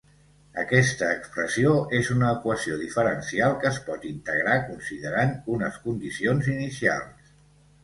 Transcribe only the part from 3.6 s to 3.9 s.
que es